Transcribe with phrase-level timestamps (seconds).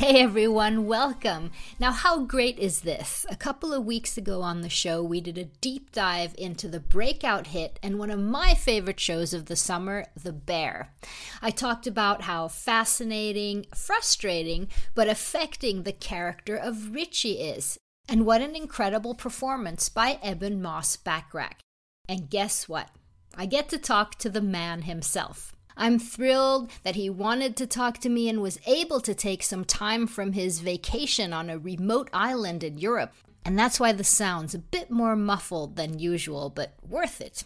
[0.00, 1.50] Hey everyone, welcome.
[1.78, 3.26] Now, how great is this?
[3.28, 6.80] A couple of weeks ago on the show, we did a deep dive into the
[6.80, 10.94] breakout hit and one of my favorite shows of the summer, The Bear.
[11.42, 17.76] I talked about how fascinating, frustrating, but affecting the character of Richie is,
[18.08, 21.58] and what an incredible performance by Ebon Moss-Bachrach.
[22.08, 22.88] And guess what?
[23.36, 25.54] I get to talk to the man himself.
[25.80, 29.64] I'm thrilled that he wanted to talk to me and was able to take some
[29.64, 33.14] time from his vacation on a remote island in Europe.
[33.46, 37.44] And that's why the sound's a bit more muffled than usual, but worth it.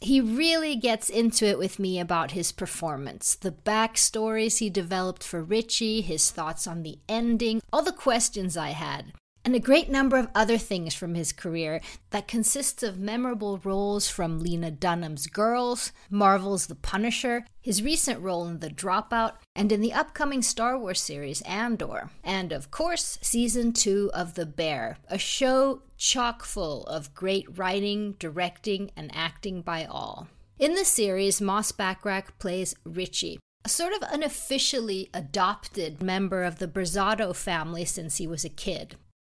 [0.00, 5.42] He really gets into it with me about his performance, the backstories he developed for
[5.42, 9.12] Richie, his thoughts on the ending, all the questions I had
[9.44, 14.08] and a great number of other things from his career that consists of memorable roles
[14.08, 19.80] from Lena Dunham's Girls, Marvel's The Punisher, his recent role in The Dropout, and in
[19.80, 25.18] the upcoming Star Wars series Andor, and of course, season 2 of The Bear, a
[25.18, 30.28] show chock full of great writing, directing, and acting by all.
[30.58, 37.34] In the series, Moss-Bachrach plays Richie, a sort of unofficially adopted member of the Berzatto
[37.34, 38.96] family since he was a kid.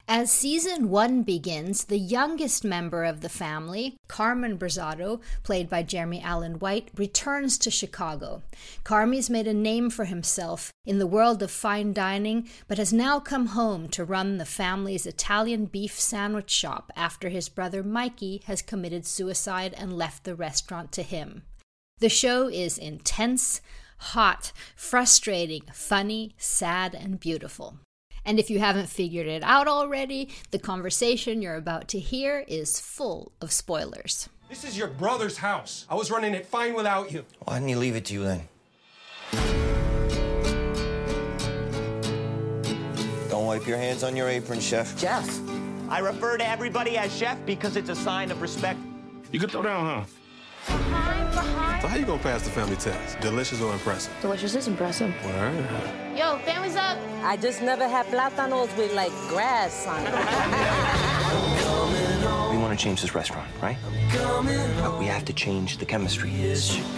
[0.06, 6.20] As season one begins, the youngest member of the family, Carmen Berzatto, played by Jeremy
[6.20, 8.42] Allen White, returns to Chicago.
[8.84, 13.18] Carmy's made a name for himself in the world of fine dining, but has now
[13.18, 18.60] come home to run the family's Italian beef sandwich shop after his brother Mikey has
[18.60, 21.44] committed suicide and left the restaurant to him.
[22.00, 23.62] The show is intense,
[23.96, 27.78] hot, frustrating, funny, sad, and beautiful.
[28.24, 32.80] And if you haven't figured it out already, the conversation you're about to hear is
[32.80, 34.28] full of spoilers.
[34.48, 35.86] This is your brother's house.
[35.90, 37.24] I was running it fine without you.
[37.40, 38.48] Why didn't he leave it to you then?
[43.28, 44.98] Don't wipe your hands on your apron, chef.
[44.98, 45.40] Chef.
[45.88, 48.78] I refer to everybody as chef because it's a sign of respect.
[49.32, 50.04] You can throw down, huh?
[50.66, 51.63] Behind, behind.
[51.84, 53.20] So how you gonna pass the family test?
[53.20, 54.10] Delicious or impressive?
[54.22, 55.12] Delicious is impressive.
[55.22, 55.66] Word.
[56.16, 56.96] Yo, family's up.
[57.22, 60.14] I just never had plátanos with like grass on it.
[62.50, 63.76] We want to change this restaurant, right?
[64.80, 66.30] But we have to change the chemistry.
[66.30, 66.54] Hey,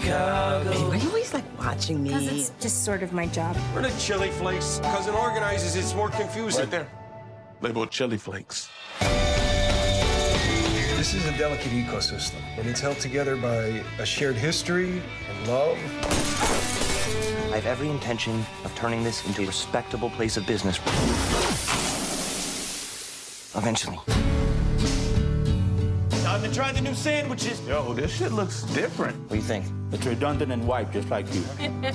[0.06, 2.10] why are you always like watching me?
[2.10, 3.56] Because it's just sort of my job.
[3.74, 4.78] We're the chili flakes.
[4.84, 6.60] Cousin organizes, it's more confusing.
[6.60, 6.88] Right there.
[7.60, 8.68] Labeled chili flakes.
[11.06, 15.00] This is a delicate ecosystem, and it's held together by a shared history
[15.30, 15.78] and love.
[17.52, 20.80] I have every intention of turning this into a respectable place of business.
[23.54, 23.98] Eventually.
[26.24, 27.64] Time to try the new sandwiches.
[27.68, 29.16] Yo, this shit looks different.
[29.16, 29.64] What do you think?
[29.92, 31.44] It's redundant and white, just like you.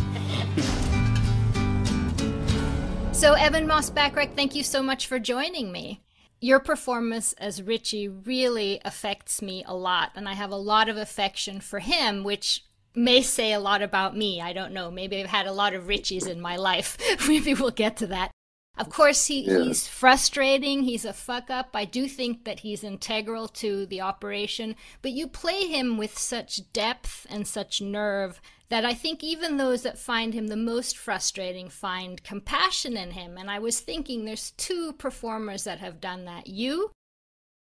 [3.11, 6.01] So, Ebon Moss-Bachrach, thank you so much for joining me.
[6.41, 10.97] Your performance as Richie really affects me a lot, and I have a lot of
[10.97, 12.65] affection for him, which
[12.95, 14.41] may say a lot about me.
[14.41, 14.89] I don't know.
[14.89, 16.97] Maybe I've had a lot of Richies in my life.
[17.27, 18.31] Maybe we'll get to that.
[18.77, 19.59] Of course, he, Yeah.
[19.59, 20.83] he's frustrating.
[20.83, 21.69] He's a fuck up.
[21.75, 26.71] I do think that he's integral to the operation, but you play him with such
[26.73, 28.41] depth and such nerve
[28.71, 33.37] that I think even those that find him the most frustrating find compassion in him.
[33.37, 36.47] And I was thinking there's two performers that have done that.
[36.47, 36.91] You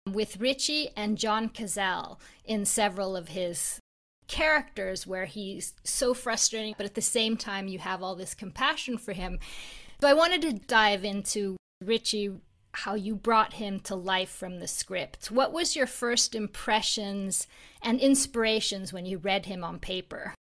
[0.09, 3.81] with Richie and John Cazale in several of his
[4.29, 8.97] characters where he's so frustrating, but at the same time, you have all this compassion
[8.97, 9.41] for him.
[10.01, 12.31] So I wanted to dive into Richie,
[12.75, 15.33] how you brought him to life from the script.
[15.33, 17.49] What was your first impressions
[17.83, 20.35] and inspirations when you read him on paper?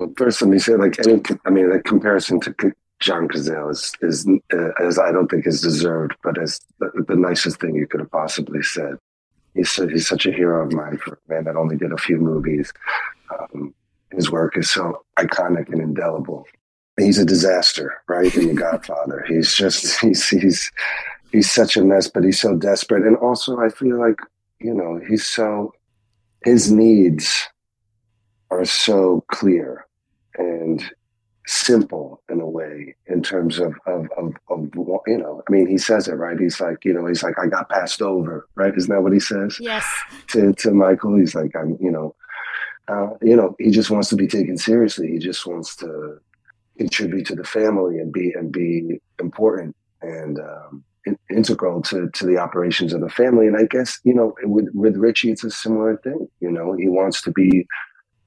[0.00, 2.54] Well, first, let me say, like, any, I mean, the comparison to
[3.00, 7.16] John Cazale is, is uh, as I don't think is deserved, but as the, the
[7.16, 8.94] nicest thing you could have possibly said.
[9.52, 12.16] He's, he's such a hero of mine for a man that only did a few
[12.16, 12.72] movies.
[13.38, 13.74] Um,
[14.10, 16.46] his work is so iconic and indelible.
[16.96, 18.34] he's a disaster, right?
[18.34, 20.72] In The Godfather, he's just he's he's
[21.30, 24.20] he's such a mess, but he's so desperate, and also I feel like
[24.60, 25.74] you know he's so
[26.42, 27.48] his needs
[28.50, 29.86] are so clear
[31.50, 34.70] simple in a way in terms of, of, of, of,
[35.06, 36.38] you know, I mean, he says it, right?
[36.38, 38.72] He's like, you know, he's like, I got passed over, right?
[38.72, 39.58] Isn't that what he says?
[39.58, 39.84] Yes.
[40.28, 42.14] To, to Michael, he's like, I'm, you know,
[42.86, 45.08] uh, you know, he just wants to be taken seriously.
[45.10, 46.20] He just wants to
[46.78, 52.26] contribute to the family and be, and be important and, um, in, integral to, to
[52.26, 53.48] the operations of the family.
[53.48, 56.28] And I guess, you know, with, with Richie, it's a similar thing.
[56.38, 57.66] You know, he wants to be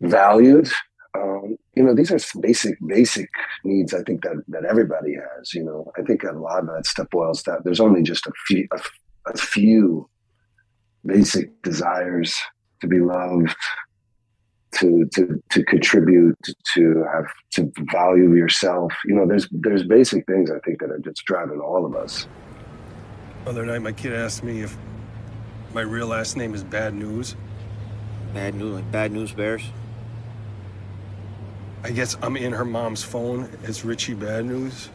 [0.02, 0.70] valued
[1.15, 3.30] um, you know, these are basic, basic
[3.63, 3.94] needs.
[3.94, 5.54] I think that that everybody has.
[5.54, 7.62] You know, I think a lot of that stuff boils down.
[7.63, 8.80] There's only just a few, a,
[9.27, 10.10] a few
[11.06, 12.36] basic desires
[12.81, 13.56] to be loved,
[14.75, 16.38] to to to contribute,
[16.74, 18.92] to have to value yourself.
[19.06, 22.27] You know, there's there's basic things I think that are just driving all of us.
[23.45, 24.75] Other night, my kid asked me if
[25.74, 27.36] my real last name is Bad News.
[28.33, 29.62] Bad news, like bad news bears.
[31.84, 34.90] I guess I'm in her mom's phone It's Richie Bad News.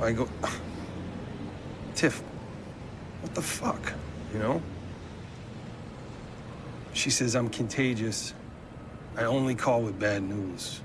[0.00, 0.26] I go,
[1.94, 2.22] Tiff,
[3.20, 3.92] what the fuck,
[4.32, 4.62] you know?
[6.94, 8.32] She says I'm contagious.
[9.16, 10.80] I only call with bad news.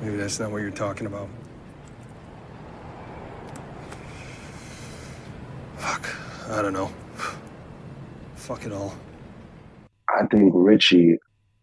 [0.00, 1.28] Maybe that's not what you're talking about.
[5.84, 6.08] Fuck.
[6.48, 6.90] I don't know.
[8.36, 8.94] Fuck it all.
[10.08, 11.18] I think Richie,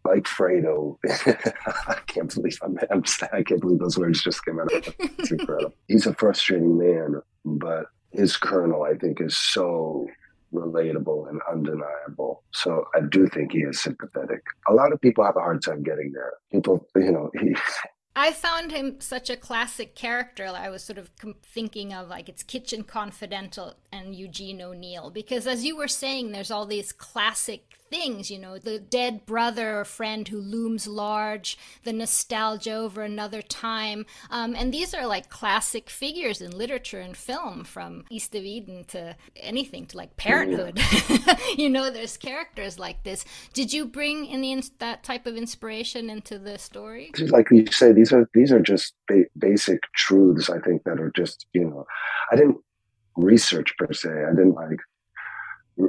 [0.06, 0.98] like Fredo,
[1.88, 3.04] I can't believe I'm, I'm,
[3.34, 4.70] I can't believe those words just came out.
[4.72, 5.74] It's incredible.
[5.88, 10.06] He's a frustrating man, but his kernel, I think, is so
[10.54, 12.44] relatable and undeniable.
[12.52, 14.44] So I do think he is sympathetic.
[14.68, 16.34] A lot of people have a hard time getting there.
[16.52, 17.56] People, you know, he,
[18.16, 20.46] I found him such a classic character.
[20.48, 21.12] I was sort of
[21.44, 26.52] thinking of like it's Kitchen Confidential and Eugene O'Neill because as you were saying, there's
[26.52, 31.94] all these classic things, you know, the dead brother or friend who looms large, the
[31.94, 34.06] nostalgia over another time.
[34.32, 38.86] Um, and these are like classic figures in literature and film from East of Eden
[38.86, 40.80] to anything to like Parenthood.
[41.58, 43.26] you know, there's characters like this.
[43.54, 47.12] Did you bring any that type of inspiration into the story?
[47.20, 50.50] Like you say, these are these are just ba- basic truths.
[50.50, 51.86] I think that are just you know,
[52.32, 52.58] I didn't
[53.16, 54.10] research per se.
[54.10, 54.80] I didn't like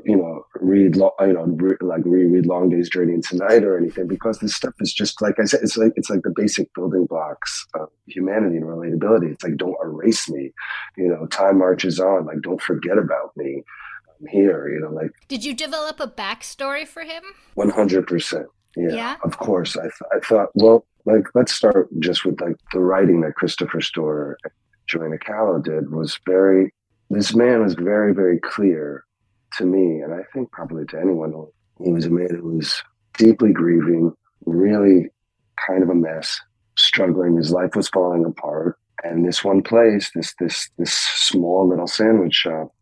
[0.05, 4.06] you know read you know re- like reread long day's journey into night or anything
[4.06, 7.06] because this stuff is just like i said it's like it's like the basic building
[7.06, 9.33] blocks of humanity and relatability.
[9.33, 10.53] It's like don't erase me
[10.97, 13.62] you know time marches on like don't forget about me.
[14.21, 17.23] I'm here you know like did you develop a backstory for him?
[17.56, 18.47] 100%
[18.77, 19.17] yeah, yeah.
[19.23, 19.77] of course.
[19.77, 23.81] I, th- I thought well like let's start just with like the writing that christopher
[23.81, 24.53] storer and
[24.87, 26.73] joanna calo did was very
[27.11, 29.05] this man was very very clear
[29.58, 31.32] to me, and I think probably to anyone,
[31.82, 32.82] he was a man who was
[33.19, 34.12] deeply grieving,
[34.44, 35.08] really
[35.66, 36.40] kind of a mess,
[36.76, 37.37] struggling.
[37.37, 38.78] His life was falling apart.
[39.04, 42.72] And this one place, this this this small little sandwich shop,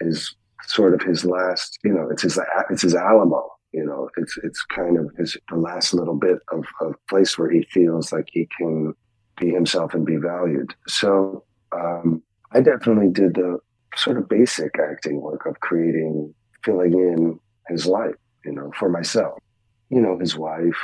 [0.00, 0.34] is
[0.64, 1.78] sort of his last.
[1.84, 2.38] You know, it's his
[2.70, 3.48] it's his Alamo.
[3.72, 7.50] You know, it's it's kind of his the last little bit of, of place where
[7.50, 8.94] he feels like he can
[9.38, 10.74] be himself and be valued.
[10.88, 12.22] So um,
[12.52, 13.58] I definitely did the
[13.96, 18.14] sort of basic acting work of creating, filling in his life,
[18.44, 19.38] you know, for myself.
[19.90, 20.78] You know, his wife,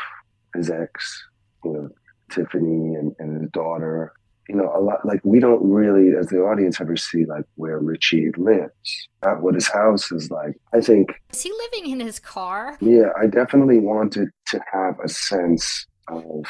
[0.54, 1.22] his ex,
[1.64, 1.88] you know,
[2.30, 4.12] Tiffany and, and his daughter.
[4.48, 7.78] You know, a lot like we don't really, as the audience, ever see like where
[7.78, 10.54] Richie lives, not what his house is like.
[10.74, 11.12] I think.
[11.32, 12.76] Is he living in his car?
[12.80, 16.44] Yeah, I definitely wanted to have a sense of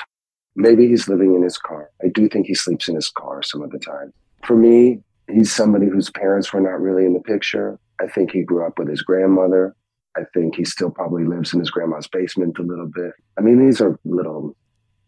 [0.57, 1.91] maybe he's living in his car.
[2.03, 4.13] I do think he sleeps in his car some of the time.
[4.45, 5.01] For me,
[5.31, 7.79] he's somebody whose parents were not really in the picture.
[8.01, 9.75] I think he grew up with his grandmother.
[10.17, 13.13] I think he still probably lives in his grandma's basement a little bit.
[13.39, 14.57] I mean, these are little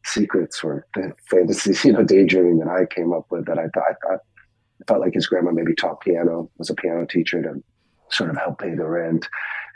[0.04, 0.86] secrets or
[1.30, 4.20] fantasies, you know, daydreaming that I came up with that I thought, I thought,
[4.80, 7.62] I felt like his grandma maybe taught piano, was a piano teacher to
[8.10, 9.26] sort of help pay the rent.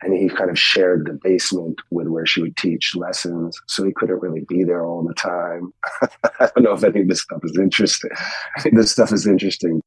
[0.02, 3.60] And he kind of shared the basement with where she would teach lessons.
[3.66, 5.72] So he couldn't really be there all the time.
[6.40, 8.10] I don't know if any of this stuff is interesting.
[8.72, 9.82] This stuff is interesting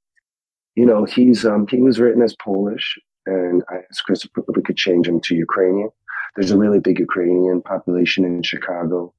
[0.75, 4.61] you know, he's um, he was written as Polish, and I asked Chris if we
[4.61, 5.89] could change him to Ukrainian.
[6.35, 9.13] There's a really big Ukrainian population in Chicago,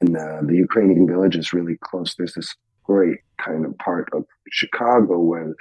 [0.00, 2.14] and uh, the Ukrainian village is really close.
[2.14, 5.54] There's this great kind of part of Chicago where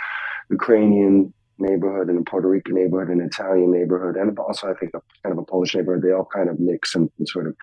[0.51, 5.01] Ukrainian neighborhood and a Puerto Rican neighborhood, and Italian neighborhood, and also I think a
[5.23, 6.03] kind of a Polish neighborhood.
[6.03, 7.55] They all kind of mix and, and sort of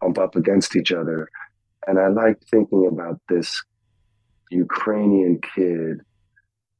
[0.00, 1.30] bump up against each other.
[1.86, 3.62] And I like thinking about this
[4.50, 6.00] Ukrainian kid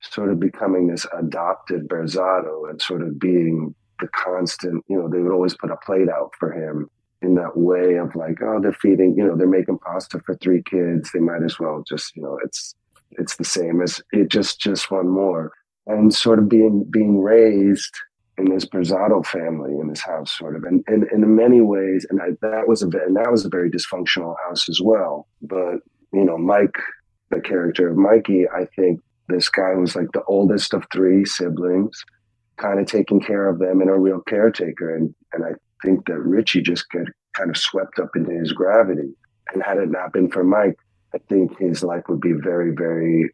[0.00, 5.20] sort of becoming this adopted Berzatto and sort of being the constant, you know, they
[5.20, 6.88] would always put a plate out for him
[7.22, 10.62] in that way of like, oh, they're feeding, you know, they're making pasta for three
[10.62, 11.10] kids.
[11.12, 12.74] They might as well just, you know, it's
[13.12, 15.52] it's the same as it just just one more.
[15.86, 17.94] And sort of being being raised
[18.38, 22.06] in this Berzatto family in this house, sort of, and, and, and in many ways,
[22.10, 25.26] and I, that was a and that was a very dysfunctional house as well.
[25.40, 25.76] But
[26.12, 26.76] you know, Mike,
[27.30, 32.04] the character of Mikey, I think this guy was like the oldest of three siblings,
[32.56, 34.96] kind of taking care of them and a real caretaker.
[34.96, 35.50] And and I
[35.84, 39.14] think that Richie just got kind of swept up into his gravity.
[39.52, 40.76] And had it not been for Mike,
[41.14, 43.30] I think his life would be very, very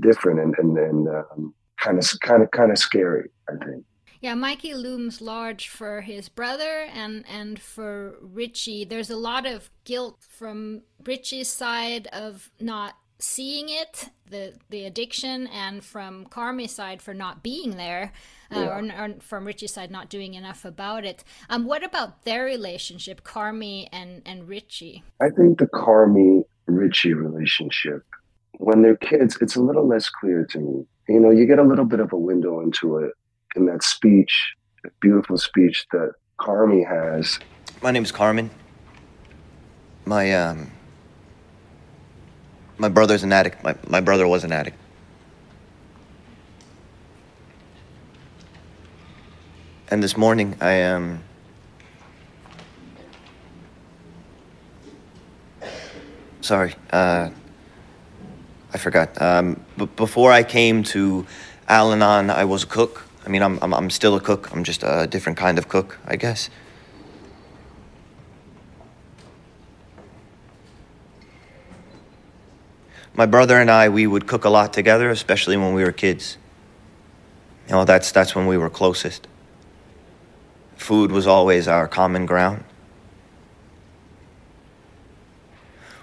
[0.00, 3.30] different and and, and um, kind of kind of kind of scary.
[3.48, 3.84] I think.
[4.22, 8.84] Yeah, Mikey looms large for his brother and and for Richie.
[8.84, 15.46] There's a lot of guilt from Richie's side of not seeing it, the the addiction,
[15.46, 18.12] and from Carmy's side for not being there,
[18.54, 18.78] uh, yeah.
[18.78, 21.24] or, or, from Richie's side not doing enough about it.
[21.48, 25.04] Um, what about their relationship, Carmy and and Richie?
[25.20, 28.04] I think the Carmy Richie relationship,
[28.58, 30.86] when they're kids, it's a little less clear to me.
[31.08, 33.12] You know, you get a little bit of a window into it
[33.56, 37.38] in that speech, that beautiful speech that Carmy has.
[37.82, 38.50] My name is Carmen.
[40.04, 40.72] My um
[42.82, 43.62] my brother's an addict.
[43.62, 44.76] My, my brother was an addict.
[49.88, 51.22] And this morning, I um.
[56.40, 57.30] Sorry, uh,
[58.74, 59.22] I forgot.
[59.22, 61.24] Um, but before I came to
[61.68, 63.06] Al Anon, I was a cook.
[63.24, 64.50] I mean, I'm, I'm, I'm still a cook.
[64.50, 66.50] I'm just a different kind of cook, I guess.
[73.14, 76.38] My brother and I, we would cook a lot together, especially when we were kids.
[77.66, 79.28] You know, that's, that's when we were closest.
[80.76, 82.64] Food was always our common ground.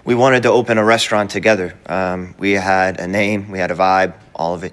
[0.04, 1.76] We wanted to open a restaurant together.
[1.86, 4.72] Um, we had a name, we had a vibe, all of it.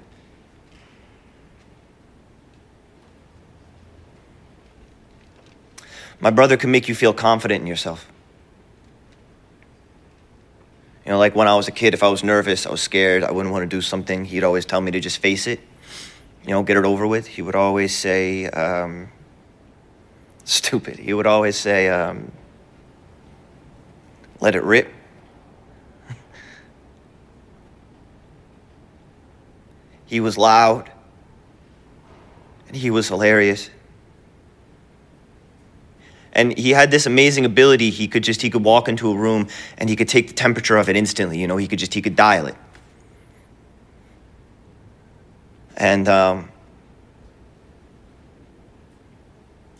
[6.20, 8.10] My brother can make you feel confident in yourself.
[11.08, 13.24] You know, like when I was a kid, if I was nervous, I was scared,
[13.24, 15.58] I wouldn't want to do something, he'd always tell me to just face it,
[16.44, 17.26] you know, get it over with.
[17.26, 19.08] He would always say, um,
[20.44, 20.98] stupid.
[20.98, 22.30] He would always say, um,
[24.40, 24.92] let it rip.
[30.04, 30.90] he was loud,
[32.66, 33.70] and he was hilarious
[36.32, 37.90] and he had this amazing ability.
[37.90, 40.76] He could just he could walk into a room and he could take the temperature
[40.76, 41.38] of it instantly.
[41.38, 42.56] You know he could just he could dial it.
[45.76, 46.50] And um,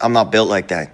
[0.01, 0.93] i'm not built like that.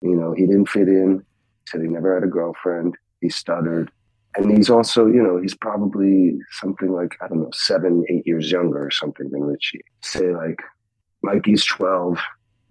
[0.00, 1.24] You know he didn't fit in
[1.68, 3.90] said he never had a girlfriend he stuttered.
[4.36, 8.50] And he's also you know he's probably something like i don't know seven eight years
[8.50, 9.84] younger or something than richie.
[10.02, 10.60] Say like
[11.22, 12.18] mikey's 12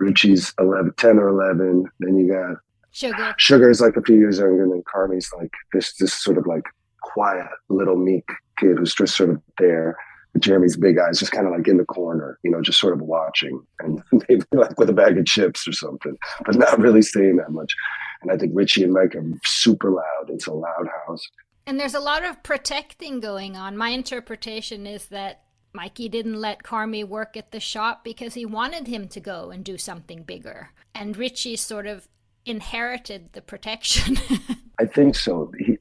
[0.03, 1.86] Richie's 11, 10 or 11.
[2.00, 2.57] Then you got
[2.91, 3.33] Sugar.
[3.38, 6.45] Sugar is like a few years younger, and then Carmy's like this, this sort of
[6.45, 6.63] like
[7.01, 8.25] quiet little meek
[8.60, 9.98] kid who's just sort of there.
[10.39, 13.01] Jeremy's big eyes just kind of like in the corner, you know, just sort of
[13.01, 17.38] watching and maybe like with a bag of chips or something, but not really saying
[17.38, 17.75] that much.
[18.22, 20.29] And I think Richie and Mike are super loud.
[20.29, 21.22] It's a loud house.
[21.67, 23.77] And there's a lot of protecting going on.
[23.77, 25.42] My interpretation is that
[25.74, 29.63] Mikey didn't let Carmy work at the shop because he wanted him to go and
[29.63, 30.70] do something bigger.
[30.94, 32.08] And Richie sort of
[32.46, 34.18] inherited the protection.
[34.80, 35.51] I think so.
[35.58, 35.77] He,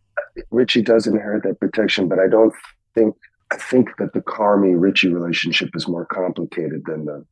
[0.50, 2.54] Richie does inherit that protection, but I don't
[2.94, 3.14] think
[3.50, 7.26] I think that the Carmy Richie relationship is more complicated than the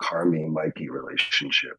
[0.00, 1.76] Carmy Mikey relationship.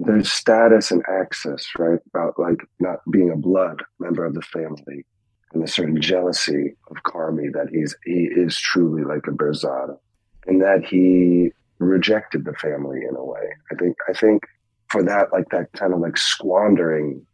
[0.00, 2.00] There's status and access, right?
[2.12, 5.06] About like not being a blood member of the family
[5.52, 9.98] and a certain jealousy of Carmy that he's he is truly like a Berzatto,
[10.46, 13.48] and that he rejected the family in a way.
[13.70, 14.42] I think I think
[14.88, 17.24] for that like that kind of like squandering,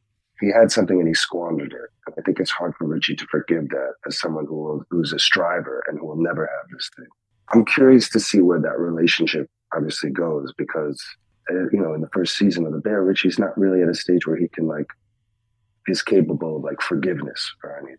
[0.41, 1.91] he had something and he squandered it.
[2.07, 5.13] And I think it's hard for Richie to forgive that as someone who will, who's
[5.13, 7.07] a striver and who will never have this thing.
[7.53, 11.03] I'm curious to see where that relationship obviously goes because
[11.51, 13.95] uh, you know in the first season of the Bear, Richie's not really at a
[13.95, 14.87] stage where he can like
[15.89, 17.99] is capable of like forgiveness or anything.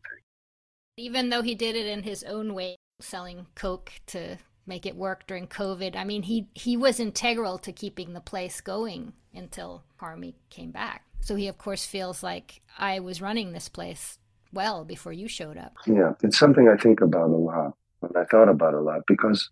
[0.98, 5.26] Even though he did it in his own way, selling coke to make it work
[5.28, 5.96] during COVID.
[5.96, 11.06] I mean, he he was integral to keeping the place going until Carmy came back.
[11.22, 14.20] So he of course feels like I was running this place
[14.54, 15.74] well before you showed up.
[15.86, 17.74] Yeah, it's something I think about a lot.
[18.02, 19.50] And I thought about a lot because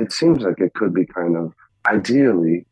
[0.00, 1.52] it seems like it could be kind of
[1.86, 2.66] ideally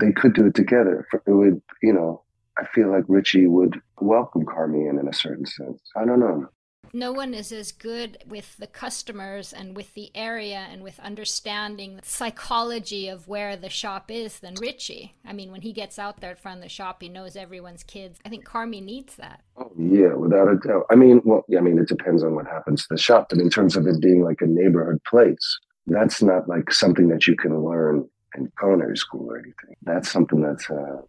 [0.00, 1.06] they could do it together.
[1.26, 2.22] It would, you know,
[2.58, 5.80] I feel like Richie would welcome Carmy in in a certain sense.
[5.96, 6.48] I don't know
[6.92, 11.96] no one is as good with the customers and with the area and with understanding
[11.96, 15.14] the psychology of where the shop is than Richie.
[15.24, 17.82] I mean, when he gets out there in front of the shop, he knows everyone's
[17.82, 18.18] kids.
[18.24, 19.40] I think Carmy needs that.
[19.56, 20.86] Oh, yeah, without a doubt.
[20.90, 23.38] I mean, well, yeah, I mean, it depends on what happens to the shop, but
[23.38, 27.36] in terms of it being like a neighborhood place, that's not like something that you
[27.36, 29.74] can learn in culinary school or anything.
[29.82, 30.68] That's something that's.
[30.68, 31.02] Uh...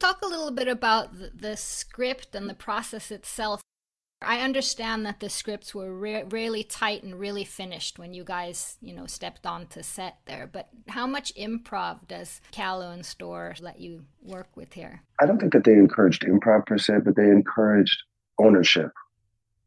[0.00, 3.60] Talk a little bit about the, the script and the process itself.
[4.22, 8.76] I understand that the scripts were re- really tight and really finished when you guys,
[8.82, 10.46] you know, stepped onto set there.
[10.50, 15.02] But how much improv does Calo and Storer let you work with here?
[15.20, 18.02] I don't think that they encouraged improv per se, but they encouraged
[18.38, 18.92] ownership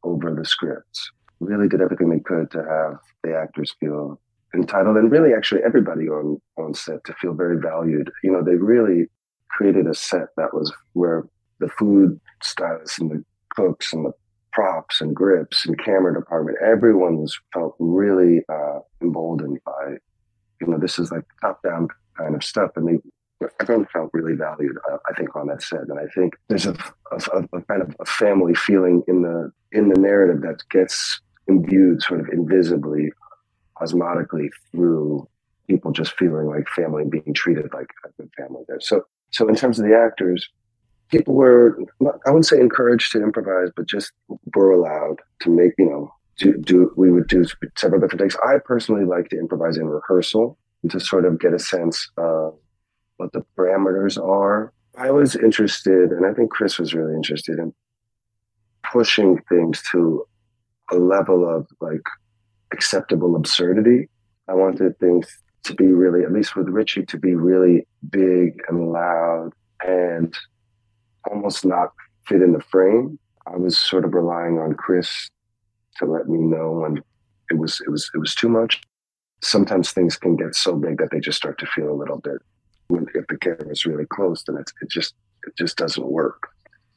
[0.03, 1.11] over the scripts.
[1.39, 4.19] Really did everything they could to have the actors feel
[4.53, 8.11] entitled, and really, actually, everybody on on set to feel very valued.
[8.23, 9.07] You know, they really
[9.55, 11.27] created a set that was where
[11.59, 13.23] the food stylists and the
[13.55, 14.11] cooks and the
[14.53, 19.95] props and grips and camera department, everyone was felt really uh, emboldened by,
[20.61, 22.71] you know, this is like top down kind of stuff.
[22.75, 25.81] And they, everyone felt really valued, uh, I think, on that set.
[25.81, 26.75] And I think there's a,
[27.11, 32.01] a, a, kind of a family feeling in the in the narrative that gets imbued
[32.03, 33.11] sort of invisibly,
[33.81, 35.27] osmotically through
[35.67, 38.79] people just feeling like family and being treated like a good family there.
[38.79, 39.03] So,
[39.33, 40.47] so in terms of the actors,
[41.09, 41.77] people were
[42.25, 44.11] I wouldn't say encouraged to improvise, but just
[44.55, 48.35] were allowed to make you know do do we would do several different takes.
[48.45, 50.57] I personally like to improvise in rehearsal
[50.89, 52.57] to sort of get a sense of
[53.17, 54.73] what the parameters are.
[54.97, 57.73] I was interested, and I think Chris was really interested in
[58.91, 60.25] pushing things to
[60.91, 62.05] a level of like
[62.71, 64.09] acceptable absurdity.
[64.47, 65.25] I wanted things
[65.63, 69.51] to be really, at least with Richie, to be really big and loud
[69.83, 70.35] and
[71.29, 71.89] almost not
[72.25, 73.17] fit in the frame.
[73.47, 75.29] I was sort of relying on Chris
[75.97, 76.97] to let me know when
[77.49, 78.81] it was it was it was too much.
[79.41, 82.37] Sometimes things can get so big that they just start to feel a little bit.
[82.87, 86.49] When if the camera is really close, then it's, it just it just doesn't work.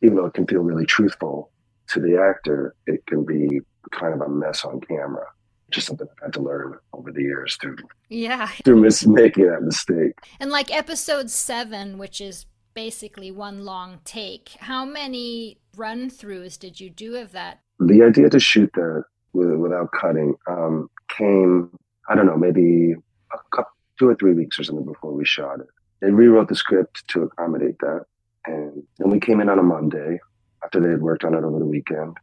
[0.03, 1.51] Even though it can feel really truthful
[1.89, 3.61] to the actor, it can be
[3.93, 5.27] kind of a mess on camera.
[5.71, 7.77] Just something I've had to learn over the years through
[8.09, 10.13] yeah through mis- making that mistake.
[10.39, 14.51] And like episode seven, which is basically one long take.
[14.61, 17.61] How many run throughs did you do of that?
[17.81, 21.77] The idea to shoot that without cutting um, came,
[22.09, 22.95] I don't know, maybe
[23.33, 25.67] a couple, two or three weeks or something before we shot it.
[26.01, 28.05] They rewrote the script to accommodate that.
[28.47, 30.21] And then we came in on a Monday
[30.63, 32.17] after they had worked on it over the weekend,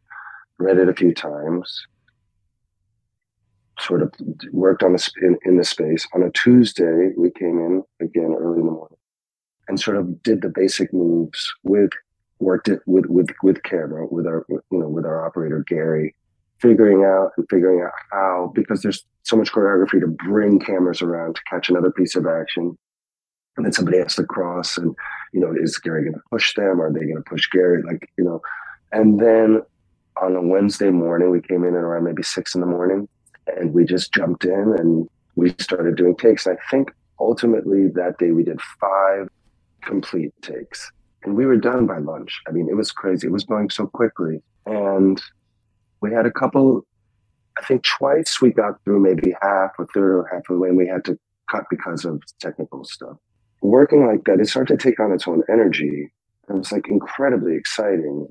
[0.58, 1.86] read it a few times,
[3.80, 4.12] sort of
[4.52, 6.06] worked on the in, in the space.
[6.14, 8.98] On a Tuesday, we came in again early in the morning
[9.68, 11.90] and sort of did the basic moves with
[12.40, 16.14] worked it with with with camera with our you know with our operator Gary,
[16.58, 21.34] figuring out and figuring out how because there's so much choreography to bring cameras around
[21.34, 22.76] to catch another piece of action,
[23.56, 24.94] and then somebody has to cross and
[25.32, 26.80] you know is Gary going to push them?
[26.80, 27.82] Are they going to push Gary?
[27.82, 28.40] Like you know,
[28.92, 29.62] and then
[30.20, 33.08] on a Wednesday morning we came in at around maybe six in the morning,
[33.46, 36.46] and we just jumped in and we started doing takes.
[36.46, 39.28] I think ultimately that day we did five
[39.82, 40.90] complete takes.
[41.22, 42.40] And we were done by lunch.
[42.46, 43.26] I mean, it was crazy.
[43.26, 44.42] It was going so quickly.
[44.66, 45.20] And
[46.00, 46.82] we had a couple,
[47.58, 50.68] I think twice we got through maybe half or third or half of the way
[50.68, 51.18] and we had to
[51.50, 53.16] cut because of technical stuff.
[53.62, 56.12] Working like that, it started to take on its own energy.
[56.48, 58.28] It was like incredibly exciting.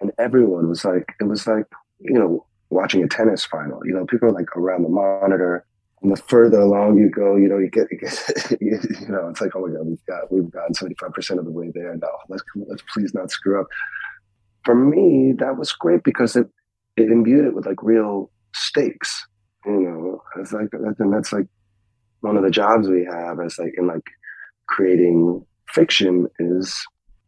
[0.00, 1.66] And everyone was like, it was like,
[1.98, 3.80] you know, watching a tennis final.
[3.84, 5.64] You know, people are like around the monitor
[6.02, 9.40] and the further along you go, you know, you get, you, get, you know, it's
[9.40, 11.96] like, oh my God, we've got, we've gotten 75% of the way there.
[11.96, 13.66] Now let's, let's please not screw up.
[14.64, 16.48] For me, that was great because it,
[16.96, 19.26] it imbued it with like real stakes,
[19.64, 21.46] you know, it's like, and that's like
[22.20, 24.04] one of the jobs we have as like in like
[24.68, 26.74] creating fiction is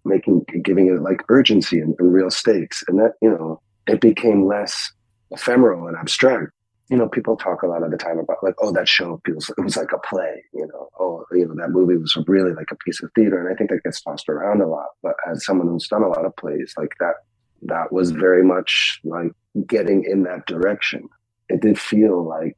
[0.04, 2.82] making, giving it like urgency and, and real stakes.
[2.88, 4.92] And that, you know, it became less
[5.30, 6.52] ephemeral and abstract
[6.88, 9.50] you know, people talk a lot of the time about like, oh, that show feels
[9.50, 12.70] it was like a play, you know, oh, you know, that movie was really like
[12.70, 14.88] a piece of theater, and I think that gets tossed around a lot.
[15.02, 17.14] But as someone who's done a lot of plays, like that,
[17.62, 19.32] that was very much like
[19.66, 21.08] getting in that direction.
[21.50, 22.56] It did feel like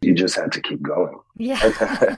[0.00, 1.18] you just had to keep going.
[1.36, 1.60] Yeah.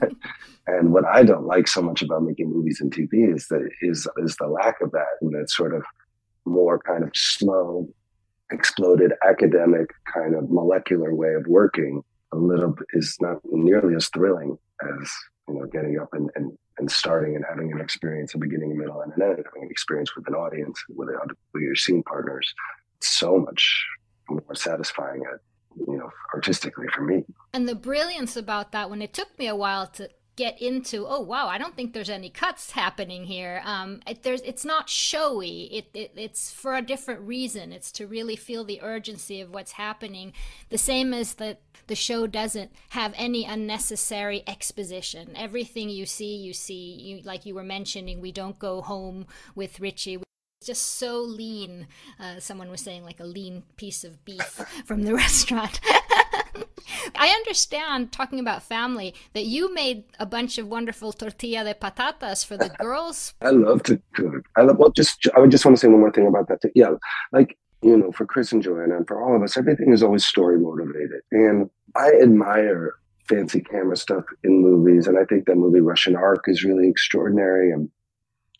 [0.67, 4.07] and what I don't like so much about making movies and TV is that is
[4.17, 5.83] is the lack of that and that sort of
[6.45, 7.87] more kind of slow,
[8.51, 12.03] exploded academic kind of molecular way of working.
[12.31, 15.11] A little is not nearly as thrilling as
[15.47, 18.75] you know getting up and, and, and starting and having an experience, a beginning, a
[18.75, 21.09] middle, and an end, having an experience with an audience, with,
[21.55, 22.53] your scene partners.
[23.01, 23.85] So much
[24.29, 25.39] more satisfying at
[25.87, 29.55] you know artistically for me and the brilliance about that when it took me a
[29.55, 30.09] while to
[30.39, 33.61] get into oh wow i don't think there's any cuts happening here.
[33.65, 35.63] Um it, there's it's not showy.
[35.77, 37.73] It, it it's for a different reason.
[37.73, 40.31] It's to really feel the urgency of what's happening.
[40.69, 45.35] The same as that the show doesn't have any unnecessary exposition.
[45.35, 46.93] Everything you see you see.
[46.93, 50.19] You like you were mentioning we don't go home with richie.
[50.63, 51.87] Just so lean.
[52.17, 55.81] Uh, someone was saying like a lean piece of beef from the restaurant.
[57.15, 62.45] I understand talking about family that you made a bunch of wonderful tortilla de patatas
[62.45, 63.33] for the girls.
[63.41, 64.45] I love to cook.
[64.55, 66.61] I love well just I would just want to say one more thing about that.
[66.61, 66.71] Too.
[66.75, 66.91] Yeah,
[67.31, 70.25] like you know, for Chris and Joanna and for all of us, everything is always
[70.25, 71.21] story motivated.
[71.31, 72.95] And I admire
[73.27, 75.07] fancy camera stuff in movies.
[75.07, 77.71] And I think that movie Russian Ark is really extraordinary.
[77.71, 77.89] And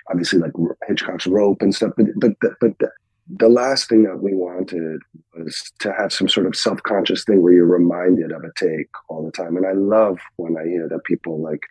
[0.09, 0.51] obviously like
[0.87, 1.93] Hitchcock's Rope and stuff.
[1.97, 2.89] But but but the,
[3.29, 5.01] the last thing that we wanted
[5.37, 8.89] was to have some sort of self conscious thing where you're reminded of a take
[9.07, 9.55] all the time.
[9.55, 11.61] And I love when I hear that people like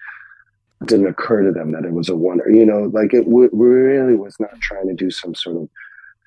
[0.87, 2.49] didn't occur to them that it was a oner.
[2.49, 5.69] You know, like it w- really was not trying to do some sort of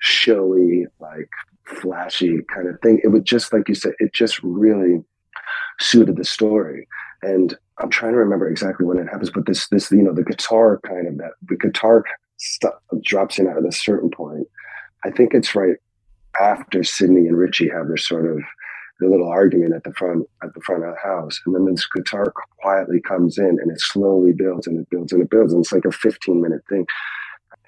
[0.00, 1.30] showy, like
[1.64, 3.00] flashy kind of thing.
[3.02, 3.94] It was just like you said.
[3.98, 5.02] It just really
[5.80, 6.86] suited the story.
[7.22, 10.24] And I'm trying to remember exactly when it happens, but this this you know the
[10.24, 12.04] guitar kind of that the guitar
[12.36, 14.46] stuff drops in at a certain point.
[15.04, 15.76] I think it's right
[16.40, 18.42] after Sydney and Richie have their sort of
[19.00, 21.86] their little argument at the front at the front of the house, and then this
[21.86, 25.62] guitar quietly comes in and it slowly builds and it builds and it builds, and
[25.62, 26.86] it's like a 15 minute thing.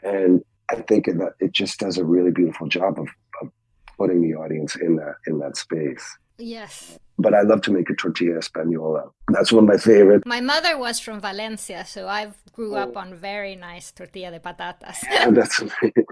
[0.03, 3.09] And I think that it just does a really beautiful job of,
[3.43, 3.51] of
[3.99, 6.17] putting the audience in that in that space.
[6.39, 6.99] Yes.
[7.17, 9.09] But I love to make a tortilla española.
[9.29, 10.25] That's one of my favorites.
[10.27, 12.81] My mother was from Valencia, so I grew oh.
[12.81, 14.99] up on very nice tortilla de patatas.
[15.09, 16.07] yeah, that's amazing.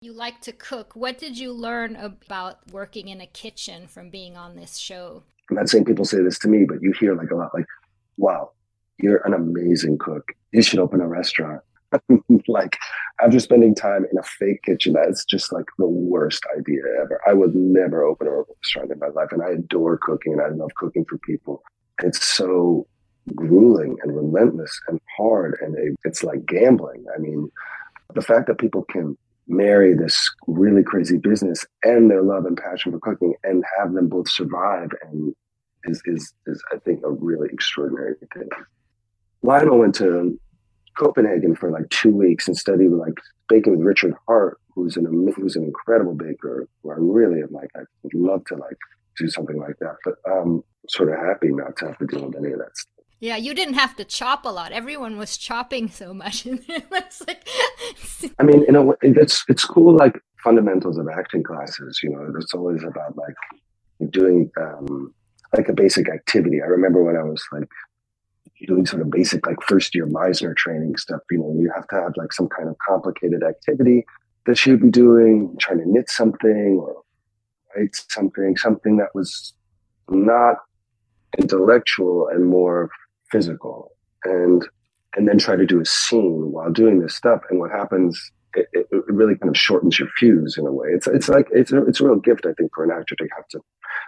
[0.00, 0.94] You like to cook.
[0.94, 5.24] What did you learn about working in a kitchen from being on this show?
[5.50, 7.66] I'm not saying people say this to me, but you hear like a lot like,
[8.16, 8.52] wow,
[8.98, 10.30] you're an amazing cook.
[10.52, 11.62] You should open a restaurant.
[12.48, 12.78] like
[13.20, 17.20] after spending time in a fake kitchen, that's just like the worst idea ever.
[17.26, 19.32] I would never open a restaurant in my life.
[19.32, 21.64] And I adore cooking and I love cooking for people.
[22.04, 22.86] It's so
[23.34, 25.58] grueling and relentless and hard.
[25.60, 27.04] And it's like gambling.
[27.12, 27.50] I mean,
[28.14, 32.92] the fact that people can marry this really crazy business and their love and passion
[32.92, 35.34] for cooking and have them both survive and
[35.84, 38.48] is, is, is I think, a really extraordinary thing.
[39.42, 40.38] Lionel went to
[40.98, 43.14] Copenhagen for like two weeks and studied like
[43.48, 46.68] baking with Richard Hart, who's an who's an incredible baker.
[46.82, 48.76] Who I really am like I would love to like
[49.16, 52.36] do something like that, but I'm sort of happy not to have to deal with
[52.36, 52.97] any of that stuff.
[53.20, 54.70] Yeah, you didn't have to chop a lot.
[54.70, 56.46] Everyone was chopping so much.
[57.26, 57.48] like,
[58.38, 59.96] I mean, you know, it's it's cool.
[59.96, 62.00] Like fundamentals of acting classes.
[62.02, 63.34] You know, it's always about like
[64.10, 65.12] doing um,
[65.56, 66.62] like a basic activity.
[66.62, 67.68] I remember when I was like
[68.66, 71.20] doing sort of basic like first year Meisner training stuff.
[71.30, 74.06] You know, you have to have like some kind of complicated activity
[74.46, 77.02] that you'd be doing, trying to knit something or
[77.76, 79.52] write something, something that was
[80.08, 80.56] not
[81.36, 82.90] intellectual and more
[83.30, 83.92] physical.
[84.24, 84.66] And
[85.16, 87.40] and then try to do a scene while doing this stuff.
[87.48, 90.88] And what happens, it, it, really kind of shortens your fuse in a way.
[90.90, 93.28] It's it's like it's a, it's a real gift, I think, for an actor to
[93.34, 93.60] have to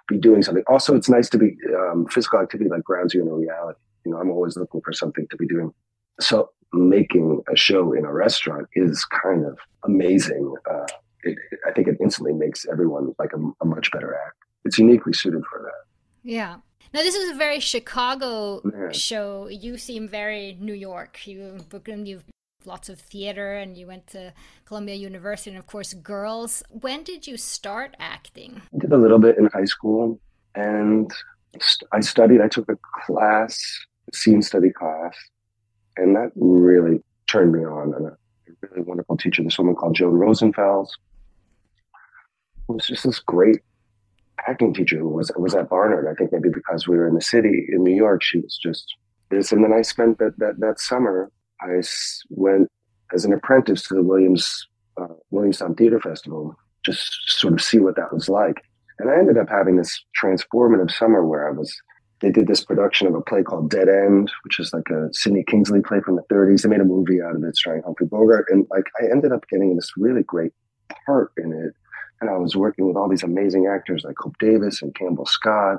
[0.09, 0.65] be doing something.
[0.69, 4.13] Also, it's nice to be um, physical activity like grounds you in a reality you
[4.13, 5.73] know, I'm always looking for something to be doing.
[6.21, 10.55] So making a show in a restaurant is kind of amazing.
[10.71, 10.87] Uh,
[11.23, 14.37] it, I think it instantly makes everyone like a, a, much better act.
[14.65, 16.31] It's uniquely suited for that.
[16.31, 16.57] Yeah.
[16.93, 18.93] Now this is a very Chicago yeah.
[18.93, 19.49] show.
[19.49, 21.27] You seem very New York.
[21.27, 22.07] You Brooklyn.
[22.07, 22.25] You've
[22.65, 24.33] lots of theater, and you went to
[24.65, 26.63] Columbia University, and of course, girls.
[26.69, 28.61] When did you start acting?
[28.75, 30.21] I did a little bit in high school,
[30.55, 31.11] and
[31.93, 32.41] I studied.
[32.41, 32.77] I took a
[33.07, 33.57] class
[34.13, 35.17] a scene study class,
[35.97, 37.95] and that really turned me on.
[37.95, 38.17] And a
[38.63, 40.89] really wonderful teacher, this woman called Joan Rosenfels,
[42.67, 43.61] who was just this great
[44.49, 46.07] acting teacher who was was at Barnard.
[46.11, 48.95] I think maybe because we were in the city in New York, she was just
[49.31, 49.53] this.
[49.53, 51.31] And then I spent that that that summer.
[51.63, 51.83] I
[52.31, 52.69] went
[53.13, 54.67] as an apprentice to the Williams
[55.01, 58.57] uh, Williamstown Theater Festival, just sort of see what that was like.
[58.99, 61.75] And I ended up having this transformative summer where I was
[62.21, 65.43] they did this production of a play called Dead End, which is like a Sidney
[65.43, 66.63] Kingsley play from the 30s.
[66.63, 68.47] They made a movie out of it starring Humphrey Bogart.
[68.51, 70.53] And like I ended up getting this really great
[71.07, 71.75] part in it.
[72.21, 75.79] And I was working with all these amazing actors like Hope Davis and Campbell Scott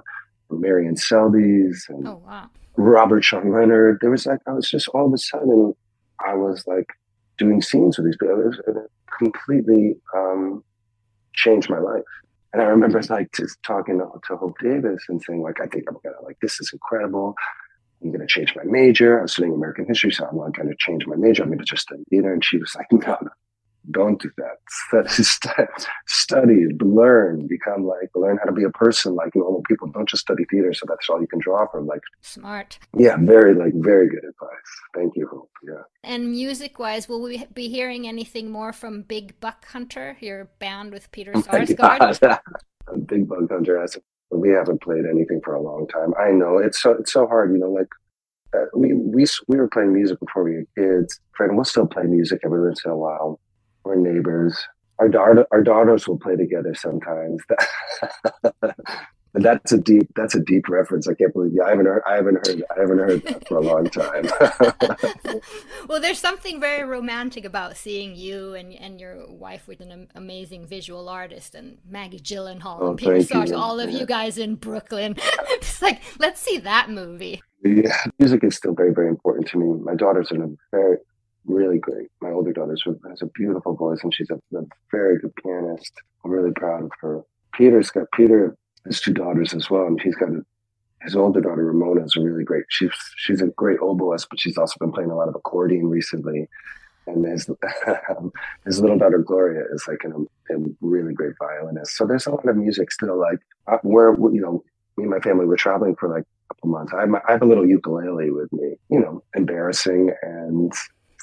[0.49, 2.49] and Marion Seldes and oh, wow.
[2.77, 3.99] Robert Sean Leonard.
[4.01, 5.75] There was like, I was just all of a sudden,
[6.19, 6.89] I was like
[7.37, 8.41] doing scenes with these people.
[8.41, 8.75] It, was, it
[9.17, 10.63] completely um,
[11.33, 12.03] changed my life.
[12.53, 15.85] And I remember like just talking to, to Hope Davis and saying like, I think
[15.87, 17.35] I'm gonna like this is incredible.
[18.03, 19.19] I'm gonna change my major.
[19.19, 21.43] I was studying American history, so I'm not gonna change my major.
[21.43, 22.33] I'm gonna just study theater.
[22.33, 23.29] And she was like, No, no,
[23.89, 24.57] don't do that.
[24.69, 25.69] Study,
[26.07, 29.89] study, learn, become like, learn how to be a person like normal people.
[29.91, 31.87] Don't just study theater, so that's all you can draw from.
[31.87, 32.77] Like, smart.
[32.95, 34.71] Yeah, very, like, very good advice.
[34.95, 35.49] Thank you, Hope.
[35.63, 35.83] Yeah.
[36.03, 40.93] And music wise, will we be hearing anything more from Big Buck Hunter, your band
[40.93, 42.19] with Peter Oh Sarsgaard?
[43.07, 43.87] Big Buck Hunter
[44.31, 46.13] we haven't played anything for a long time.
[46.19, 47.69] I know it's so it's so hard, you know.
[47.69, 47.89] Like
[48.55, 51.19] uh, we we we were playing music before we were kids.
[51.35, 53.39] Fred, we'll still play music every once in a while.
[53.83, 54.57] We're neighbors.
[54.99, 57.41] Our daughter, our daughters will play together sometimes.
[59.33, 61.07] That's a deep that's a deep reference.
[61.07, 61.63] I can't believe you.
[61.63, 64.25] I haven't heard I haven't heard I haven't heard that for a long time.
[65.87, 70.65] well, there's something very romantic about seeing you and and your wife with an amazing
[70.67, 73.35] visual artist and Maggie Gyllenhaal Oh, and Peter thank you.
[73.47, 73.99] Sars, all of Yeah.
[73.99, 75.15] you guys in Brooklyn.
[75.51, 77.41] it's like let's see that movie.
[77.63, 79.79] yeah, music is still very very important to me.
[79.81, 80.97] My daughter's in a very.
[83.09, 85.93] Has a beautiful voice and she's a, a very good pianist.
[86.23, 87.21] I'm really proud of her.
[87.53, 88.55] Peter's got Peter
[88.85, 90.29] has two daughters as well, and he's got
[91.03, 92.65] his older daughter Ramona is a really great.
[92.69, 96.47] She's she's a great oboist, but she's also been playing a lot of accordion recently.
[97.07, 97.49] And his
[98.65, 101.97] his little daughter Gloria is like an, a really great violinist.
[101.97, 103.19] So there's a lot of music still.
[103.19, 104.63] Like uh, where you know
[104.97, 106.93] me and my family were traveling for like a couple months.
[106.93, 108.75] I have, my, I have a little ukulele with me.
[108.89, 110.71] You know, embarrassing and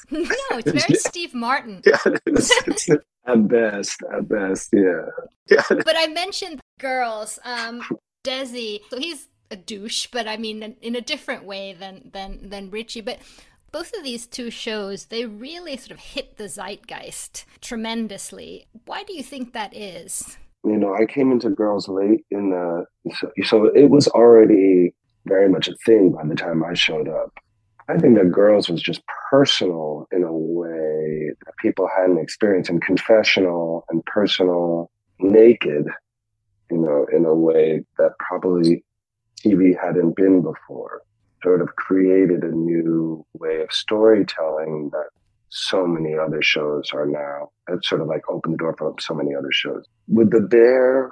[0.11, 1.83] no, it's very Steve Martin.
[1.87, 2.89] yeah, it's, it's
[3.27, 5.07] at best, at best, yeah.
[5.51, 5.63] yeah.
[5.69, 7.39] But I mentioned girls.
[7.45, 7.83] Um,
[8.25, 12.51] Desi, so he's a douche, but I mean in, in a different way than than
[12.51, 13.01] than Richie.
[13.01, 13.21] But
[13.71, 18.67] both of these two shows, they really sort of hit the zeitgeist tremendously.
[18.87, 20.37] Why do you think that is?
[20.65, 22.85] You know, I came into girls late in the
[23.15, 24.95] so, so it was already
[25.27, 27.33] very much a thing by the time I showed up.
[27.91, 32.83] I think that girls was just personal in a way that people hadn't experienced and
[32.83, 35.87] confessional and personal, naked,
[36.71, 38.85] you know, in a way that probably
[39.43, 41.03] TV hadn't been before.
[41.43, 45.09] Sort of created a new way of storytelling that
[45.51, 47.51] so many other shows are now.
[47.69, 49.87] It sort of like opened the door for so many other shows.
[50.09, 51.11] With The Bear,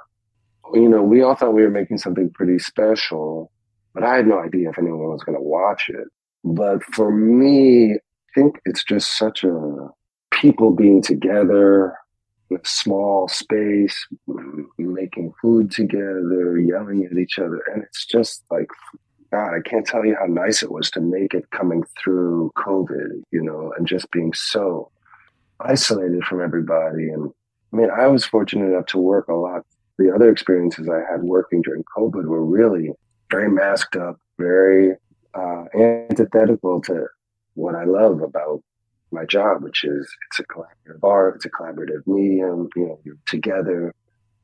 [0.73, 3.51] you know, we all thought we were making something pretty special,
[3.93, 6.07] but I had no idea if anyone was going to watch it.
[6.53, 7.99] But for me, I
[8.35, 9.89] think it's just such a
[10.31, 11.95] people being together
[12.49, 14.07] in a small space,
[14.77, 17.61] making food together, yelling at each other.
[17.73, 18.67] And it's just like,
[19.31, 23.23] God, I can't tell you how nice it was to make it coming through COVID,
[23.31, 24.89] you know, and just being so
[25.59, 27.09] isolated from everybody.
[27.09, 27.29] And
[27.73, 29.65] I mean, I was fortunate enough to work a lot.
[29.97, 32.91] The other experiences I had working during COVID were really
[33.29, 34.95] very masked up, very
[35.33, 37.07] uh, antithetical to
[37.53, 38.61] what I love about
[39.11, 42.69] my job, which is it's a collaborative art, it's a collaborative medium.
[42.75, 43.93] You know, you're together,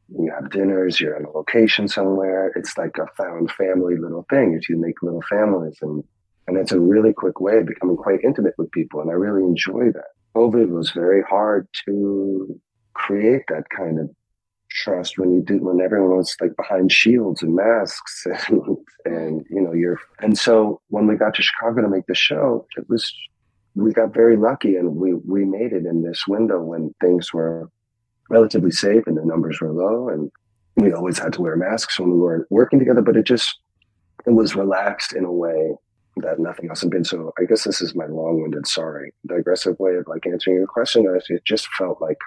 [0.09, 2.51] you have dinners, you're on a location somewhere.
[2.55, 4.57] It's like a found family little thing.
[4.59, 6.03] If you make little families, and
[6.47, 9.43] and it's a really quick way of becoming quite intimate with people, and I really
[9.43, 10.11] enjoy that.
[10.35, 12.59] COVID was very hard to
[12.93, 14.09] create that kind of
[14.69, 19.61] trust when you did when everyone was like behind shields and masks and and you
[19.61, 23.13] know you're and so when we got to chicago to make the show it was
[23.75, 27.69] we got very lucky and we we made it in this window when things were
[28.29, 30.31] relatively safe and the numbers were low and
[30.75, 33.59] we always had to wear masks when we weren't working together but it just
[34.25, 35.75] it was relaxed in a way
[36.17, 37.03] that nothing else had been.
[37.03, 41.05] So i guess this is my long-winded sorry digressive way of like answering your question
[41.29, 42.19] it just felt like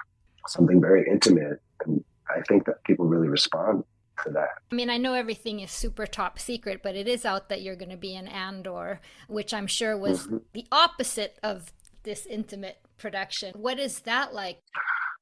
[0.47, 3.83] something very intimate and I think that people really respond
[4.23, 4.49] to that.
[4.71, 7.75] I mean, I know everything is super top secret, but it is out that you're
[7.75, 10.37] going to be in Andor, which I'm sure was Mm-hmm.
[10.53, 11.71] the opposite of
[12.03, 13.53] this intimate production.
[13.55, 14.61] What is that like?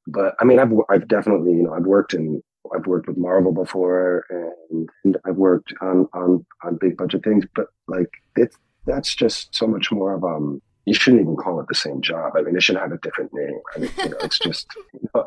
[0.06, 2.42] But I mean, I've I've definitely you know I've worked in
[2.74, 7.44] I've worked with Marvel before, and, and I've worked on on on big budget things.
[7.54, 8.56] But like it's
[8.86, 10.62] that's just so much more of um.
[10.86, 12.32] You shouldn't even call it the same job.
[12.36, 13.60] I mean, it should have a different name.
[13.74, 15.26] I mean, you know, it's just you know,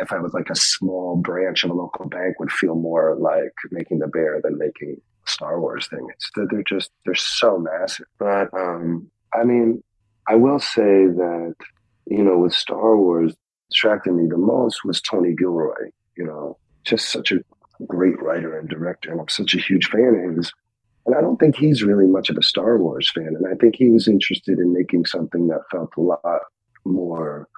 [0.00, 3.52] if I was like a small branch of a local bank, would feel more like
[3.70, 6.06] making the bear than making Star Wars thing.
[6.12, 8.06] It's that they're just they're so massive.
[8.18, 9.82] But um, I mean,
[10.28, 11.54] I will say that
[12.06, 13.34] you know with Star Wars,
[13.70, 15.90] attracted me the most was Tony Gilroy.
[16.16, 17.40] You know, just such a
[17.86, 20.52] great writer and director, and I'm such a huge fan of his.
[21.06, 23.34] And I don't think he's really much of a Star Wars fan.
[23.36, 26.40] And I think he was interested in making something that felt a lot
[26.84, 27.48] more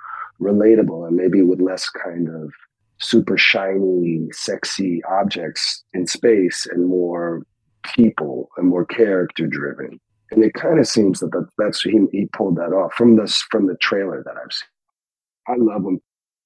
[0.41, 2.51] relatable and maybe with less kind of
[2.99, 7.43] super shiny, sexy objects in space and more
[7.95, 10.01] people and more character driven.
[10.31, 13.67] And it kind of seems that that's he, he pulled that off from this from
[13.67, 14.69] the trailer that I've seen.
[15.47, 16.01] I love when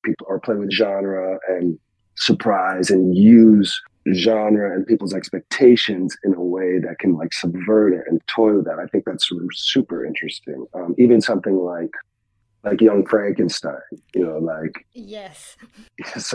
[0.04, 1.78] people are playing with genre and
[2.16, 3.80] surprise and use
[4.14, 8.64] genre and people's expectations in a way that can like subvert it and toy with
[8.64, 8.79] that.
[8.79, 10.66] I think that's super interesting.
[10.75, 11.90] Um, even something like
[12.64, 13.77] like Young Frankenstein,
[14.14, 15.57] you know, like yes,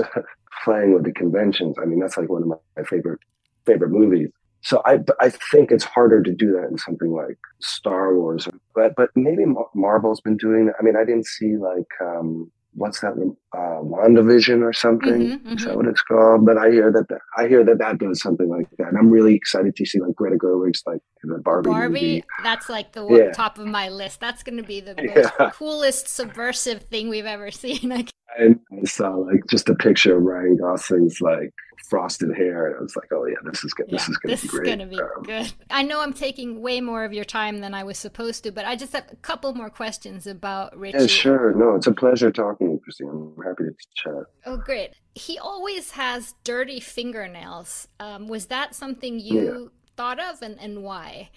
[0.64, 1.76] playing with the conventions.
[1.82, 3.20] I mean, that's like one of my favorite
[3.66, 4.30] favorite movies.
[4.62, 8.96] So I I think it's harder to do that in something like Star Wars, but
[8.96, 9.44] but maybe
[9.76, 10.76] Marvel's been doing that.
[10.80, 13.14] I mean, I didn't see like um, what's that
[13.54, 15.14] uh, WandaVision or something?
[15.14, 15.58] Mm-hmm, mm-hmm.
[15.58, 15.78] Is that mm-hmm.
[15.78, 16.46] what it's called?
[16.46, 19.10] But I hear that the, I hear that that does something like that, and I'm
[19.10, 21.70] really excited to see like Greta Gerwig's like the Barbie.
[21.70, 22.24] Barbie, movie.
[22.44, 23.32] that's like the yeah.
[23.32, 24.20] top of my list.
[24.20, 25.52] That's going to be the most yeah.
[25.52, 27.92] coolest subversive thing we've ever seen.
[27.92, 28.06] I
[28.38, 31.52] and I saw like just a picture of Ryan Gosling's like
[31.89, 33.88] frosted hair, and I was like, "Oh yeah, this is good.
[33.89, 35.54] Yeah, this is going to be great." This is going to be um, good.
[35.69, 38.65] I know I'm taking way more of your time than I was supposed to, but
[38.65, 41.00] I just have a couple more questions about Richie.
[41.00, 41.54] Yeah, sure.
[41.54, 43.10] No, it's a pleasure talking to you, Christine.
[43.10, 44.24] I'm happy to chat.
[44.46, 44.93] Oh, great.
[45.15, 47.88] He always has dirty fingernails.
[48.00, 49.67] Um, was that something you yeah.
[49.96, 51.30] thought of, and and why?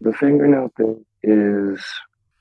[0.00, 1.84] The fingernail thing is,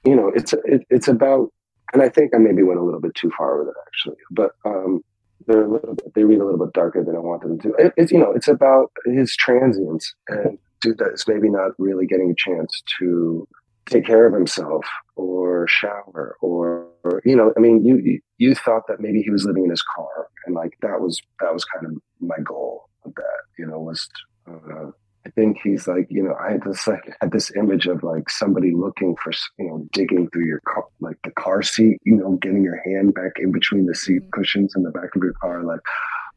[0.05, 1.51] you know, it's it, it's about
[1.93, 4.17] and I think I maybe went a little bit too far with it actually.
[4.31, 5.03] But um,
[5.47, 7.73] they're a little bit, they read a little bit darker than I want them to.
[7.77, 12.31] It, it's you know it's about his transience and dude that's maybe not really getting
[12.31, 13.47] a chance to
[13.85, 18.87] take care of himself or shower or, or you know I mean you you thought
[18.87, 21.85] that maybe he was living in his car and like that was that was kind
[21.85, 24.07] of my goal of that you know was
[24.47, 24.91] uh,
[25.25, 28.29] I think he's like, you know, I had this like had this image of like
[28.29, 32.33] somebody looking for, you know, digging through your car, like the car seat, you know,
[32.41, 34.29] getting your hand back in between the seat mm-hmm.
[34.31, 35.79] cushions in the back of your car, like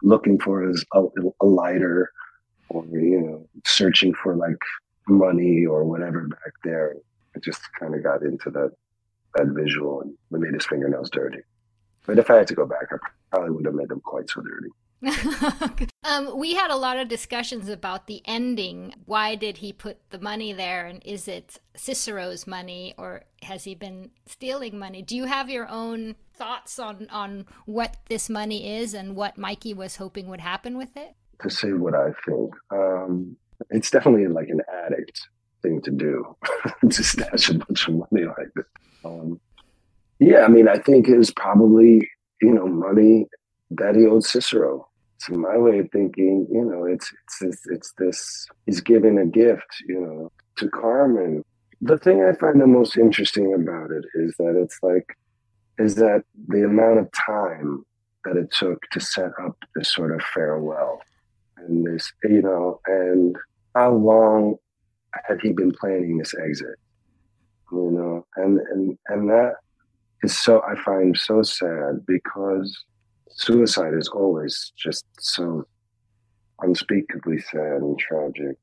[0.03, 1.03] looking for his a,
[1.40, 2.11] a lighter,
[2.68, 4.59] or you know, searching for like
[5.09, 6.94] money or whatever back there.
[7.35, 8.70] I just kind of got into that
[9.35, 11.40] that visual and made his fingernails dirty.
[12.07, 12.96] But if I had to go back, I
[13.31, 14.68] probably would have made them quite so dirty.
[16.05, 18.95] um, we had a lot of discussions about the ending.
[19.05, 20.87] Why did he put the money there?
[20.87, 25.03] And is it Cicero's money or has he been stealing money?
[25.03, 29.75] Do you have your own thoughts on, on what this money is and what Mikey
[29.75, 31.15] was hoping would happen with it?
[31.43, 33.37] To say what I think, um,
[33.71, 35.29] it's definitely like an addict
[35.63, 36.37] thing to do
[36.89, 38.65] to stash a bunch of money like this.
[39.05, 39.41] Um,
[40.19, 42.09] yeah, I mean, I think it was probably,
[42.41, 43.27] you know, money
[43.71, 44.89] that old Cicero.
[45.21, 48.47] To my way of thinking, you know, it's it's this, it's this.
[48.67, 51.43] He's giving a gift, you know, to Carmen.
[51.81, 55.07] The thing I find the most interesting about it is that it's like,
[55.79, 57.85] is that the amount of time
[58.25, 61.01] that it took to set up this sort of farewell,
[61.57, 63.37] and this, you know, and
[63.75, 64.57] how long
[65.27, 66.77] had he been planning this exit,
[67.73, 69.55] you know, and and and that
[70.23, 72.85] is so I find so sad because
[73.31, 75.67] suicide is always just so
[76.61, 78.57] unspeakably sad and tragic.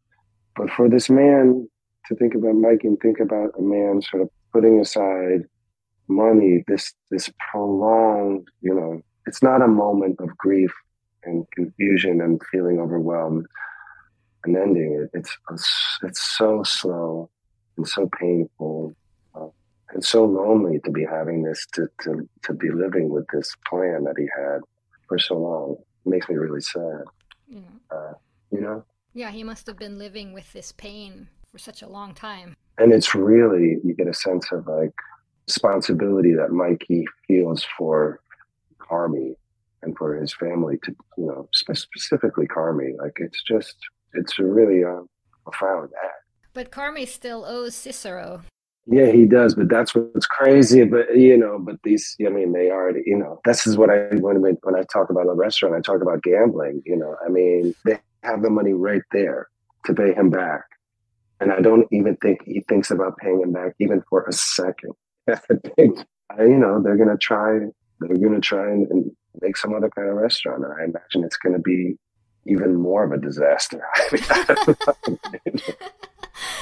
[0.55, 1.67] But for this man
[2.07, 5.43] to think about Mike and think about a man sort of putting aside
[6.07, 10.71] money, this this prolonged, you know, it's not a moment of grief
[11.23, 13.45] and confusion and feeling overwhelmed
[14.43, 15.17] and ending it.
[15.17, 15.37] It's
[16.03, 17.29] it's so slow
[17.77, 18.93] and so painful
[19.95, 24.03] it's so lonely to be having this to, to to be living with this plan
[24.05, 24.59] that he had
[25.07, 25.77] for so long.
[26.05, 27.03] It makes me really sad.
[27.47, 27.59] Yeah.
[27.91, 28.13] Uh,
[28.51, 28.83] you know?
[29.13, 32.55] Yeah, he must have been living with this pain for such a long time.
[32.77, 34.93] And it's really you get a sense of like
[35.47, 38.19] responsibility that Mikey feels for
[38.79, 39.35] Carmy
[39.81, 42.97] and for his family to you know specifically Carmy.
[42.97, 43.75] Like it's just
[44.13, 45.01] it's a really uh,
[45.43, 46.13] profound act.
[46.53, 48.43] But Carmy still owes Cicero
[48.85, 50.83] yeah, he does, but that's what's crazy.
[50.83, 54.15] But you know, but these, I mean, they already, you know, this is what I
[54.15, 56.81] when when I talk about a restaurant, I talk about gambling.
[56.85, 59.47] You know, I mean, they have the money right there
[59.85, 60.63] to pay him back,
[61.39, 64.93] and I don't even think he thinks about paying him back even for a second.
[65.29, 65.37] I
[65.77, 65.99] think,
[66.39, 67.59] you know, they're gonna try,
[67.99, 69.11] they're gonna try and, and
[69.41, 70.65] make some other kind of restaurant.
[70.65, 71.97] And I imagine it's gonna be
[72.45, 73.81] even more of a disaster.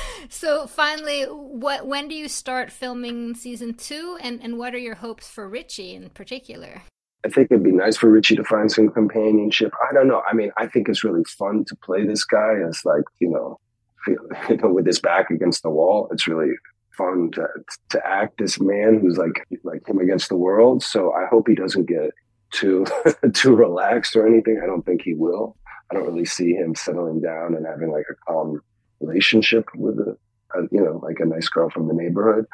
[0.32, 4.96] so finally, what when do you start filming season two, and and what are your
[4.96, 6.84] hopes for Richie in particular?
[7.26, 9.74] I think it'd be nice for Richie to find some companionship.
[9.88, 10.24] I don't know.
[10.26, 13.60] I mean, I think it's really fun to play this guy as like you know,
[14.08, 16.08] you know, with his back against the wall.
[16.12, 16.54] It's really
[16.98, 17.48] fun to
[17.90, 20.82] to act this man who's like like him against the world.
[20.82, 22.12] So I hope he doesn't get
[22.52, 22.86] too
[23.34, 24.62] too relaxed or anything.
[24.64, 25.58] I don't think he will.
[25.92, 28.62] I don't really see him settling down and having like a calm
[29.02, 30.18] relationship with a,
[30.56, 32.45] a you know like a nice girl from the neighborhood.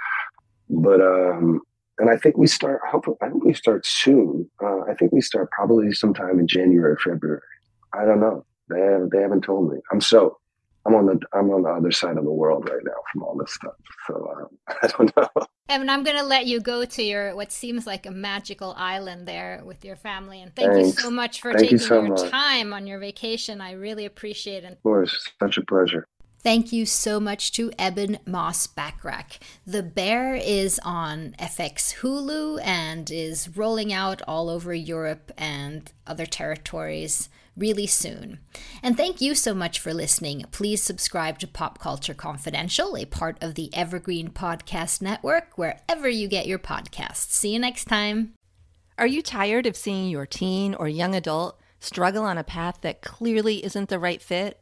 [0.70, 1.62] But um,
[2.00, 2.82] and I think we start.
[2.90, 4.50] Hopefully, I think we start soon.
[4.62, 7.42] Uh, I think we start probably sometime in January, or February.
[7.94, 8.46] I don't know.
[8.70, 9.80] They have, they haven't told me.
[9.92, 10.38] I'm so
[10.88, 13.36] I'm on the I'm on the other side of the world right now from all
[13.38, 13.74] this stuff.
[14.08, 15.46] So um, I don't know.
[15.70, 19.28] Evan, I'm going to let you go to your what seems like a magical island
[19.28, 20.98] there with your family, and thank Thanks.
[20.98, 22.30] you so much for thank taking you so your much.
[22.32, 23.60] time on your vacation.
[23.60, 24.74] I really appreciate it.
[24.74, 26.08] Of course, such a pleasure.
[26.40, 29.40] Thank you so much to Ebon Moss-Bachrach.
[29.66, 36.26] The Bear is on FX Hulu and is rolling out all over Europe and other
[36.26, 37.28] territories
[37.58, 38.40] really soon.
[38.84, 40.46] And thank you so much for listening.
[40.52, 46.28] Please subscribe to Pop Culture Confidential, a part of the Evergreen Podcast Network, wherever you
[46.28, 47.32] get your podcasts.
[47.32, 48.34] See you next time.
[48.98, 53.02] Are you tired of seeing your teen or young adult struggle on a path that
[53.02, 54.62] clearly isn't the right fit?